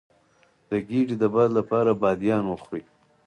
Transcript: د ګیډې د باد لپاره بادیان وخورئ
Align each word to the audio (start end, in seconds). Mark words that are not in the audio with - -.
د 0.69 0.71
ګیډې 0.89 1.15
د 1.19 1.23
باد 1.33 1.49
لپاره 1.59 1.91
بادیان 2.01 2.43
وخورئ 2.47 2.83